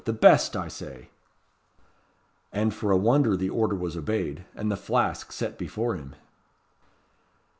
[0.05, 1.09] The best, I say."
[2.51, 6.15] And for a wonder the order was obeyed, and the flask set before him.